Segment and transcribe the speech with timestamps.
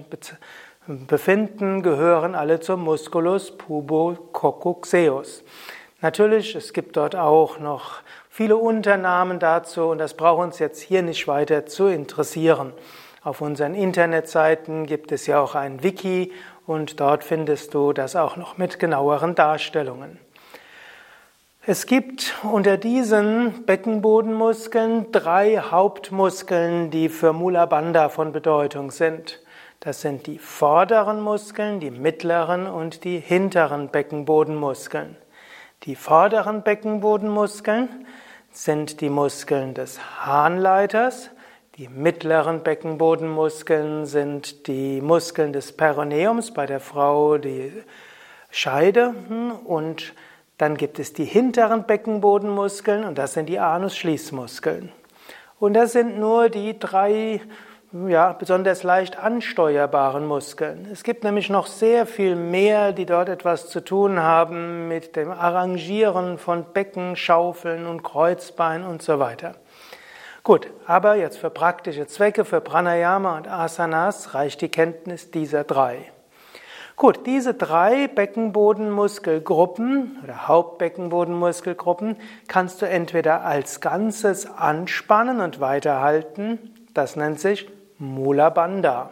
[0.88, 5.44] befinden, gehören alle zum Musculus pubococcyxeus.
[6.04, 11.02] Natürlich, es gibt dort auch noch viele Unternamen dazu und das braucht uns jetzt hier
[11.02, 12.74] nicht weiter zu interessieren.
[13.24, 16.34] Auf unseren Internetseiten gibt es ja auch ein Wiki
[16.68, 20.20] und dort findest du das auch noch mit genaueren Darstellungen.
[21.66, 29.42] Es gibt unter diesen Beckenbodenmuskeln drei Hauptmuskeln, die für Mula Bandha von Bedeutung sind.
[29.80, 35.16] Das sind die vorderen Muskeln, die mittleren und die hinteren Beckenbodenmuskeln.
[35.86, 38.06] Die vorderen Beckenbodenmuskeln
[38.52, 41.30] sind die Muskeln des Harnleiters,
[41.78, 47.74] die mittleren Beckenbodenmuskeln sind die Muskeln des Perineums, bei der Frau die
[48.50, 49.14] Scheide
[49.66, 50.14] und
[50.58, 54.90] dann gibt es die hinteren Beckenbodenmuskeln und das sind die Anus-Schließmuskeln.
[55.60, 57.42] Und das sind nur die drei
[58.08, 60.88] ja, besonders leicht ansteuerbaren Muskeln.
[60.92, 65.32] Es gibt nämlich noch sehr viel mehr, die dort etwas zu tun haben mit dem
[65.32, 69.54] Arrangieren von Becken, Schaufeln und Kreuzbein und so weiter.
[70.42, 76.12] Gut, aber jetzt für praktische Zwecke, für Pranayama und Asanas reicht die Kenntnis dieser drei.
[76.96, 82.18] Gut, diese drei Beckenbodenmuskelgruppen oder Hauptbeckenbodenmuskelgruppen
[82.48, 86.60] kannst du entweder als Ganzes anspannen und weiterhalten,
[86.94, 87.68] das nennt sich
[87.98, 89.12] Mula Bandha.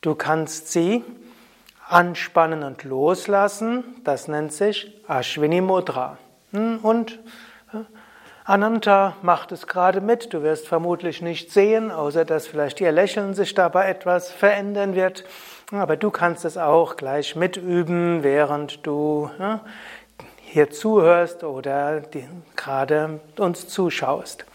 [0.00, 1.04] Du kannst sie
[1.88, 6.18] anspannen und loslassen, das nennt sich Ashwini Mudra.
[6.52, 7.18] Hm, und
[7.72, 7.78] äh,
[8.44, 13.34] Ananta macht es gerade mit, du wirst vermutlich nicht sehen, außer dass vielleicht ihr Lächeln
[13.34, 15.24] sich dabei etwas verändern wird.
[15.70, 19.60] Aber du kannst es auch gleich mitüben, während du ja,
[20.40, 22.02] hier zuhörst oder
[22.56, 24.46] gerade uns zuschaust.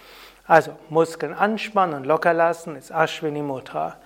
[0.45, 3.97] Also Muskeln anspannen und locker lassen ist Ashwini Mudra.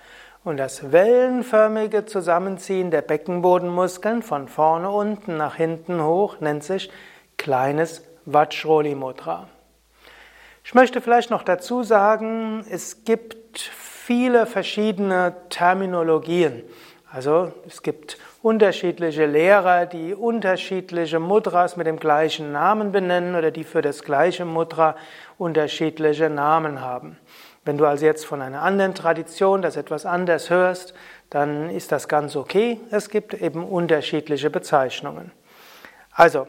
[0.44, 6.90] Und das wellenförmige Zusammenziehen der Beckenbodenmuskeln von vorne unten nach hinten hoch nennt sich
[7.36, 9.48] kleines Vajroli Mudra.
[10.64, 16.62] Ich möchte vielleicht noch dazu sagen, es gibt viele verschiedene Terminologien.
[17.10, 23.62] Also es gibt unterschiedliche Lehrer, die unterschiedliche Mudras mit dem gleichen Namen benennen oder die
[23.62, 24.96] für das gleiche Mudra
[25.36, 27.18] unterschiedliche Namen haben.
[27.66, 30.94] Wenn du also jetzt von einer anderen Tradition das etwas anders hörst,
[31.28, 32.80] dann ist das ganz okay.
[32.90, 35.30] Es gibt eben unterschiedliche Bezeichnungen.
[36.10, 36.46] Also,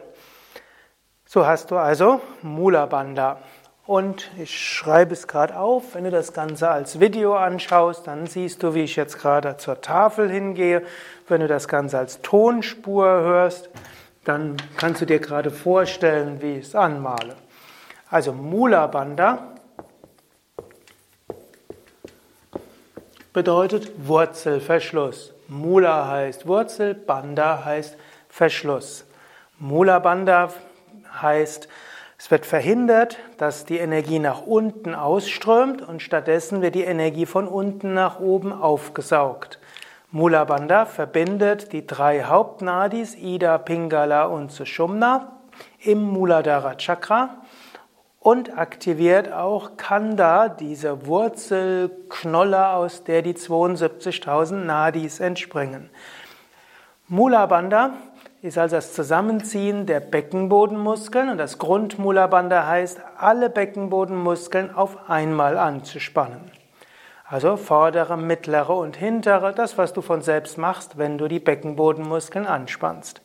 [1.26, 3.40] so hast du also Mula Bandha.
[3.90, 5.96] Und ich schreibe es gerade auf.
[5.96, 9.80] Wenn du das Ganze als Video anschaust, dann siehst du, wie ich jetzt gerade zur
[9.80, 10.82] Tafel hingehe.
[11.26, 13.68] Wenn du das Ganze als Tonspur hörst,
[14.22, 17.34] dann kannst du dir gerade vorstellen, wie ich es anmale.
[18.08, 19.48] Also Mula Bandha
[23.32, 25.34] bedeutet Wurzelverschluss.
[25.48, 27.96] Mula heißt Wurzel, Bandha heißt
[28.28, 29.04] Verschluss.
[29.58, 30.50] Mula Bandha
[31.20, 31.68] heißt
[32.22, 37.48] es wird verhindert, dass die Energie nach unten ausströmt und stattdessen wird die Energie von
[37.48, 39.58] unten nach oben aufgesaugt.
[40.10, 45.32] Mula Bandha verbindet die drei Hauptnadis, Ida, Pingala und Sushumna
[45.78, 47.36] im Muladhara Chakra
[48.18, 55.88] und aktiviert auch Kanda, diese Wurzelknolle, aus der die 72.000 Nadis entspringen.
[57.08, 57.94] Mula Bandha
[58.42, 65.10] ist also das Zusammenziehen der Beckenbodenmuskeln und das Grund Mula Bandha heißt, alle Beckenbodenmuskeln auf
[65.10, 66.50] einmal anzuspannen.
[67.26, 72.46] Also vordere, mittlere und hintere, das was du von selbst machst, wenn du die Beckenbodenmuskeln
[72.46, 73.20] anspannst.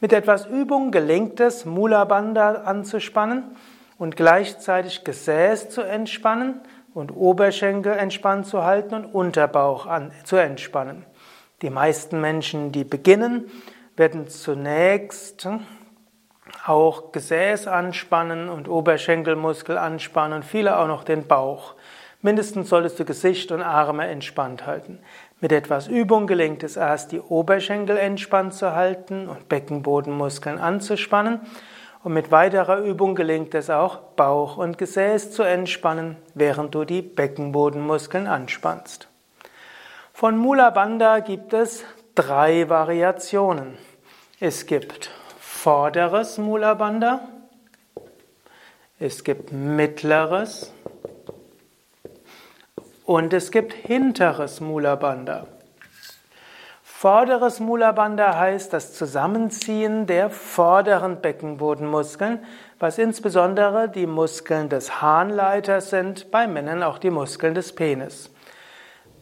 [0.00, 3.56] Mit etwas Übung gelingt es, Mula Bandha anzuspannen
[3.98, 6.60] und gleichzeitig Gesäß zu entspannen
[6.94, 11.04] und Oberschenkel entspannt zu halten und Unterbauch an, zu entspannen.
[11.62, 13.50] Die meisten Menschen, die beginnen,
[13.96, 15.48] werden zunächst
[16.66, 21.74] auch Gesäß anspannen und Oberschenkelmuskel anspannen und viele auch noch den Bauch.
[22.22, 24.98] Mindestens solltest du Gesicht und Arme entspannt halten.
[25.40, 31.40] Mit etwas Übung gelingt es erst, die Oberschenkel entspannt zu halten und Beckenbodenmuskeln anzuspannen
[32.02, 37.02] und mit weiterer Übung gelingt es auch, Bauch und Gesäß zu entspannen, während du die
[37.02, 39.08] Beckenbodenmuskeln anspannst.
[40.12, 41.84] Von Mula Bandha gibt es
[42.16, 43.76] drei Variationen.
[44.40, 47.20] Es gibt vorderes Mula Bandha,
[48.98, 50.72] es gibt mittleres
[53.04, 55.46] und es gibt hinteres Mula Bandha.
[56.82, 62.42] Vorderes Mula Bandha heißt das Zusammenziehen der vorderen Beckenbodenmuskeln,
[62.78, 68.30] was insbesondere die Muskeln des Harnleiters sind, bei Männern auch die Muskeln des Penis.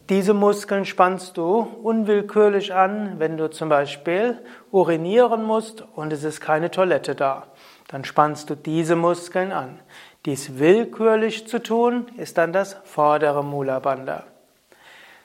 [0.09, 4.37] Diese Muskeln spannst du unwillkürlich an, wenn du zum Beispiel
[4.71, 7.47] urinieren musst und es ist keine Toilette da.
[7.87, 9.79] Dann spannst du diese Muskeln an.
[10.25, 14.25] Dies willkürlich zu tun, ist dann das vordere Mula Bandha.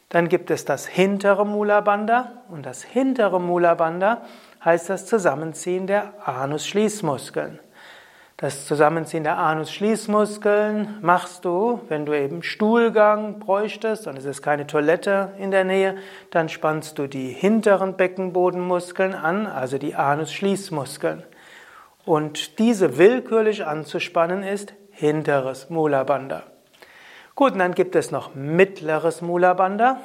[0.09, 4.23] Dann gibt es das hintere Mula Bandha und das hintere Mula Bandha
[4.65, 7.59] heißt das Zusammenziehen der Anus-Schließmuskeln.
[8.40, 14.66] Das Zusammenziehen der Anus-Schließmuskeln machst du, wenn du eben Stuhlgang bräuchtest und es ist keine
[14.66, 15.98] Toilette in der Nähe,
[16.31, 21.22] dann spannst du die hinteren Beckenbodenmuskeln an, also die Anus-Schließmuskeln.
[22.06, 26.44] Und diese willkürlich anzuspannen ist hinteres Mula Bandha.
[27.34, 30.00] Gut, und dann gibt es noch mittleres Mula Bandha.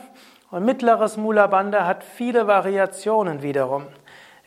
[0.52, 3.84] Und mittleres Mula Bandha hat viele Variationen wiederum.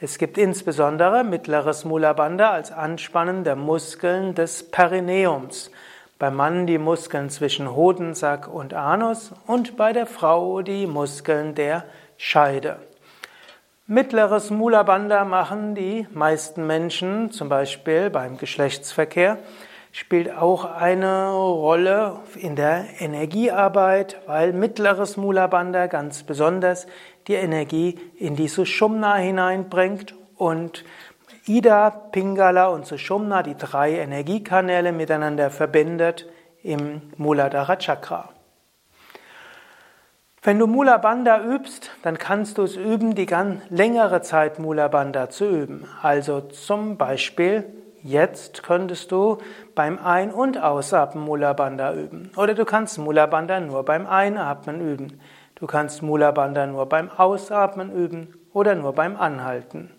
[0.01, 5.73] Es gibt insbesondere mittleres Mula Bandha als Anspannen der Muskeln des Perineums.
[6.21, 11.83] Beim Mann die Muskeln zwischen Hodensack und Anus und bei der Frau die Muskeln der
[12.17, 12.77] Scheide.
[13.89, 19.39] Mittleres Mula Bandha machen die meisten Menschen, zum Beispiel beim Geschlechtsverkehr,
[19.91, 26.87] spielt auch eine Rolle in der Energiearbeit, weil mittleres Mula Bandha ganz besonders
[27.29, 30.85] die Energie in die Sushumna hineinbringt und
[31.47, 36.27] Ida, Pingala und Sushumna, die drei Energiekanäle miteinander verbindet
[36.63, 38.31] im Muladhara Chakra.
[40.43, 44.89] Wenn du Mula Bandha übst, dann kannst du es üben, die ganz längere Zeit Mula
[44.89, 45.87] Bandha zu üben.
[46.03, 47.65] Also zum Beispiel
[48.03, 49.39] Jetzt könntest du
[49.75, 52.31] beim Ein- und Ausatmen Mula Bandha üben.
[52.37, 55.21] Oder du kannst Mula Bandha nur beim Einatmen üben.
[55.59, 59.91] Du kannst Mula Bandha nur beim Ausatmen üben oder nur beim Anhalten.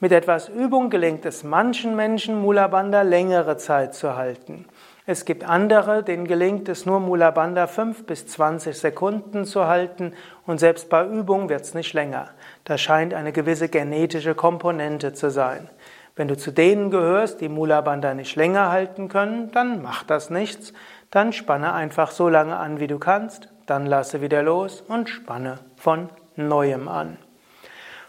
[0.00, 4.64] Mit etwas Übung gelingt es manchen Menschen, Mula Bandha längere Zeit zu halten.
[5.04, 10.14] Es gibt andere, denen gelingt es nur Mula Bandha 5 bis 20 Sekunden zu halten
[10.46, 12.30] und selbst bei Übung wird es nicht länger.
[12.64, 15.68] Da scheint eine gewisse genetische Komponente zu sein.
[16.16, 20.30] Wenn du zu denen gehörst, die Mula Bandha nicht länger halten können, dann macht das
[20.30, 20.72] nichts.
[21.10, 25.58] Dann spanne einfach so lange an, wie du kannst, dann lasse wieder los und spanne
[25.76, 27.18] von neuem an.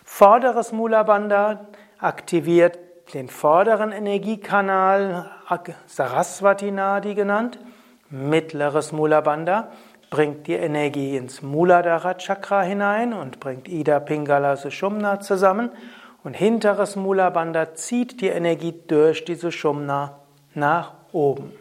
[0.03, 1.67] Vorderes Mula Bandha
[2.00, 2.77] aktiviert
[3.13, 5.29] den vorderen Energiekanal,
[5.86, 7.60] Saraswati Nadi genannt.
[8.10, 9.72] Mittleres Mula Bandha
[10.10, 15.72] bringt die Energie ins Muladhara Chakra hinein und bringt Ida Pingala Sushumna zusammen
[16.24, 20.19] und hinteres Mula Bandha zieht die Energie durch diese Sushumna
[20.53, 21.51] nach oben.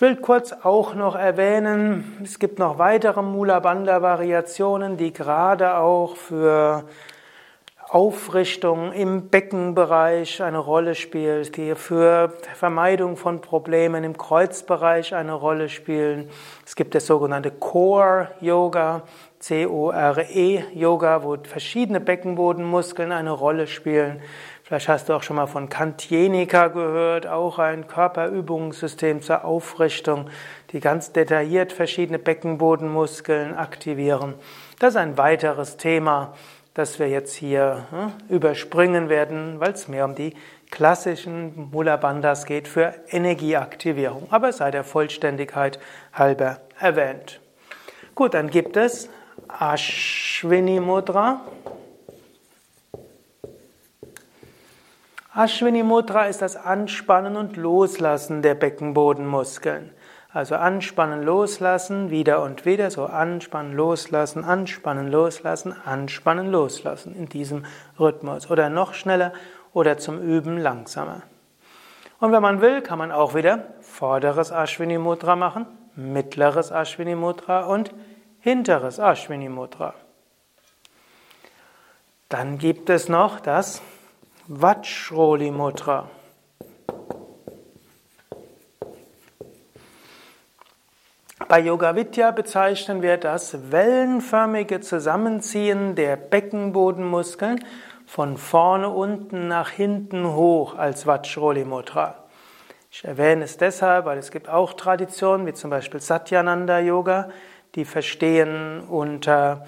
[0.00, 5.74] Ich will kurz auch noch erwähnen, es gibt noch weitere Mula Bandha Variationen, die gerade
[5.74, 6.84] auch für
[7.86, 15.68] Aufrichtung im Beckenbereich eine Rolle spielt, die für Vermeidung von Problemen im Kreuzbereich eine Rolle
[15.68, 16.30] spielen.
[16.64, 19.02] Es gibt das sogenannte Core Yoga,
[19.40, 24.22] C-O-R-E-Yoga, wo verschiedene Beckenbodenmuskeln eine Rolle spielen.
[24.70, 30.30] Vielleicht hast du auch schon mal von Kantienika gehört, auch ein Körperübungssystem zur Aufrichtung,
[30.70, 34.34] die ganz detailliert verschiedene Beckenbodenmuskeln aktivieren.
[34.78, 36.34] Das ist ein weiteres Thema,
[36.72, 40.36] das wir jetzt hier hm, überspringen werden, weil es mehr um die
[40.70, 45.80] klassischen Mula Bandhas geht für Energieaktivierung, aber sei der Vollständigkeit
[46.12, 47.40] halber erwähnt.
[48.14, 49.08] Gut, dann gibt es
[49.48, 51.40] Ashwini Mudra.
[55.40, 59.90] Ashwini Mudra ist das Anspannen und Loslassen der Beckenbodenmuskeln.
[60.34, 67.64] Also anspannen, loslassen, wieder und wieder, so anspannen, loslassen, anspannen, loslassen, anspannen, loslassen in diesem
[67.98, 68.50] Rhythmus.
[68.50, 69.32] Oder noch schneller
[69.72, 71.22] oder zum Üben langsamer.
[72.18, 75.64] Und wenn man will, kann man auch wieder vorderes Ashwini Mudra machen,
[75.96, 77.94] mittleres Ashwini Mudra und
[78.40, 79.94] hinteres Ashwini Mudra.
[82.28, 83.80] Dann gibt es noch das
[84.52, 86.10] Vajroli Mudra.
[91.46, 97.64] Bei Yoga Vidya bezeichnen wir das wellenförmige Zusammenziehen der Beckenbodenmuskeln
[98.06, 102.24] von vorne unten nach hinten hoch als Vajroli Mudra.
[102.90, 107.28] Ich erwähne es deshalb, weil es gibt auch Traditionen, wie zum Beispiel Satyananda Yoga,
[107.76, 109.64] die verstehen unter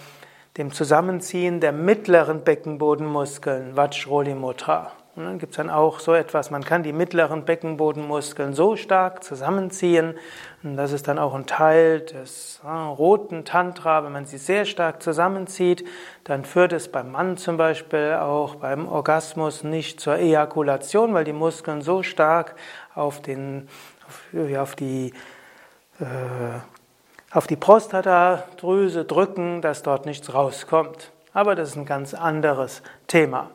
[0.57, 4.93] dem Zusammenziehen der mittleren Beckenbodenmuskeln Vajroli Mudra.
[5.15, 9.23] Und dann gibt es dann auch so etwas, man kann die mittleren Beckenbodenmuskeln so stark
[9.23, 10.15] zusammenziehen,
[10.63, 14.65] und das ist dann auch ein Teil des ja, roten Tantra, wenn man sie sehr
[14.65, 15.87] stark zusammenzieht,
[16.25, 21.35] dann führt es beim Mann zum Beispiel auch beim Orgasmus nicht zur Ejakulation, weil die
[21.35, 22.55] Muskeln so stark
[22.95, 23.69] auf, den,
[24.07, 25.13] auf, auf die
[26.01, 26.05] äh,
[27.33, 31.13] auf die Prostatadrüse drücken, dass dort nichts rauskommt.
[31.33, 33.51] Aber das ist ein ganz anderes Thema.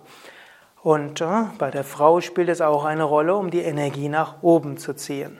[0.81, 4.77] Und äh, bei der Frau spielt es auch eine Rolle, um die Energie nach oben
[4.77, 5.39] zu ziehen.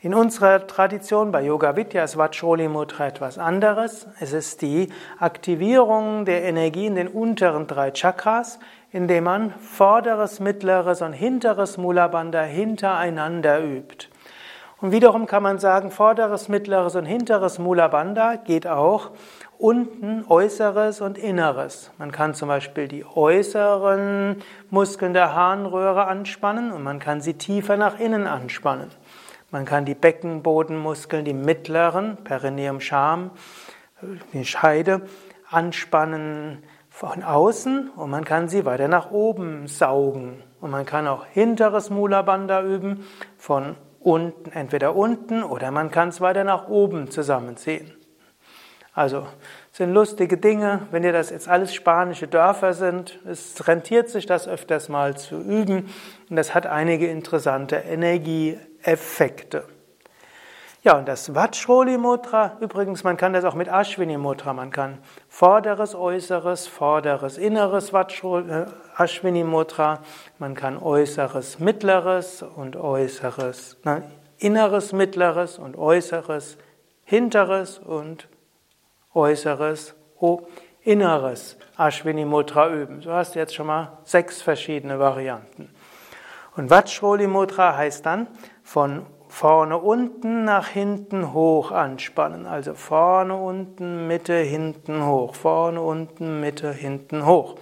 [0.00, 4.08] In unserer Tradition bei Yoga Vidya ist Vajroli etwas anderes.
[4.18, 8.58] Es ist die Aktivierung der Energie in den unteren drei Chakras,
[8.90, 14.08] indem man vorderes, mittleres und hinteres Mula Bandha hintereinander übt.
[14.82, 19.12] Und wiederum kann man sagen, vorderes, mittleres und hinteres Mula Bandha geht auch
[19.56, 21.92] unten Äußeres und Inneres.
[21.98, 27.76] Man kann zum Beispiel die äußeren Muskeln der Harnröhre anspannen und man kann sie tiefer
[27.76, 28.88] nach innen anspannen.
[29.52, 33.30] Man kann die Beckenbodenmuskeln, die mittleren, Perineum, Scham,
[34.32, 35.02] die Scheide,
[35.48, 40.42] anspannen von außen und man kann sie weiter nach oben saugen.
[40.60, 43.06] Und man kann auch hinteres Mula Bandha üben,
[43.38, 47.92] von unten, entweder unten oder man kann es weiter nach oben zusammenziehen.
[48.94, 49.26] Also
[49.72, 54.46] sind lustige Dinge, wenn ihr das jetzt alles spanische Dörfer sind, es rentiert sich das
[54.46, 55.88] öfters mal zu üben
[56.28, 59.64] und das hat einige interessante Energieeffekte.
[60.84, 64.98] Ja, und das Vajroli Mudra, übrigens, man kann das auch mit Ashwini Mudra, man kann
[65.28, 70.00] vorderes, äußeres, vorderes, inneres Vajroli, äh, Ashwini Mudra,
[70.38, 74.02] man kann äußeres, mittleres und äußeres, na,
[74.38, 76.58] inneres, mittleres und äußeres,
[77.04, 78.28] hinteres und
[79.14, 79.94] Äußeres,
[80.84, 83.02] Inneres Ashwini Mudra üben.
[83.02, 85.68] So hast du jetzt schon mal sechs verschiedene Varianten.
[86.56, 88.26] Und Vajroli Mudra heißt dann
[88.64, 92.46] von vorne unten nach hinten hoch anspannen.
[92.46, 95.34] Also vorne unten, Mitte, hinten hoch.
[95.34, 97.56] Vorne unten, Mitte, hinten hoch.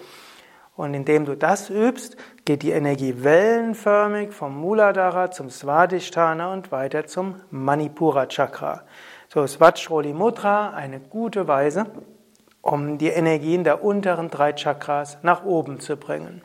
[0.75, 7.07] Und indem du das übst, geht die Energie wellenförmig vom Muladhara zum Svadhisthana und weiter
[7.07, 8.83] zum Manipura Chakra.
[9.29, 11.87] So ist Vajroli Mudra eine gute Weise,
[12.63, 16.43] um die Energien der unteren drei Chakras nach oben zu bringen.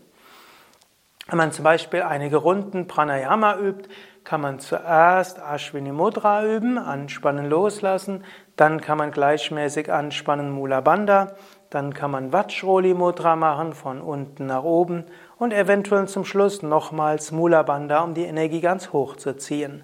[1.27, 3.89] Wenn man zum Beispiel einige Runden Pranayama übt,
[4.25, 8.23] kann man zuerst Ashwini Mudra üben, anspannen, loslassen,
[8.55, 11.33] dann kann man gleichmäßig anspannen Mula Bandha,
[11.69, 15.05] dann kann man Vajroli Mudra machen von unten nach oben
[15.37, 19.83] und eventuell zum Schluss nochmals Mula Bandha, um die Energie ganz hoch zu ziehen.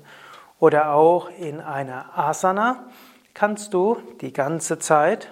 [0.59, 2.85] Oder auch in einer Asana
[3.33, 5.27] kannst du die ganze Zeit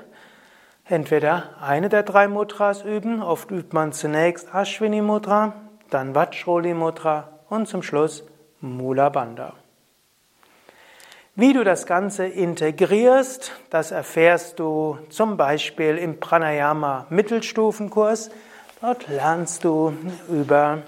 [0.85, 3.21] entweder eine der drei Mudras üben.
[3.21, 5.53] Oft übt man zunächst Ashwini Mudra,
[5.89, 8.23] dann Vajroli Mudra und zum Schluss
[8.61, 9.53] Mula Bandha.
[11.35, 18.29] Wie du das Ganze integrierst, das erfährst du zum Beispiel im Pranayama Mittelstufenkurs.
[18.81, 19.93] Dort lernst du
[20.29, 20.79] über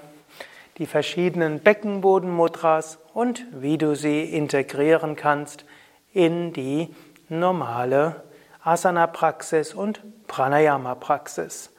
[0.76, 5.64] die verschiedenen Beckenbodenmudras und wie du sie integrieren kannst
[6.12, 6.94] in die
[7.30, 8.22] normale
[8.62, 11.70] Asana-Praxis und Pranayama-Praxis.